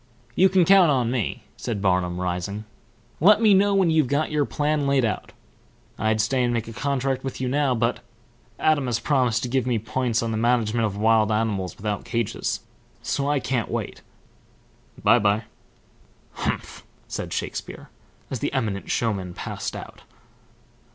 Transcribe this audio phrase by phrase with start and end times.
[0.33, 2.65] "You can count on me," said Barnum, rising.
[3.19, 5.31] "Let me know when you've got your plan laid out.
[5.99, 7.99] I'd stay and make a contract with you now, but
[8.57, 12.61] Adam has promised to give me points on the management of wild animals without cages,
[13.03, 14.01] so I can't wait.
[15.03, 15.43] By by."
[16.31, 17.91] "Humph!" said Shakespeare,
[18.31, 20.01] as the eminent showman passed out.